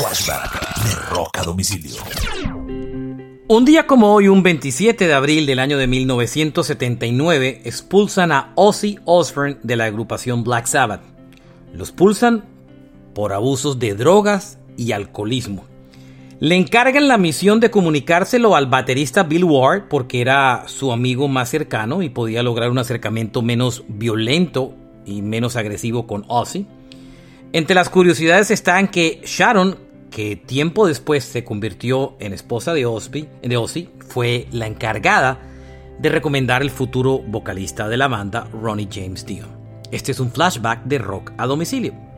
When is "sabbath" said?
10.68-11.02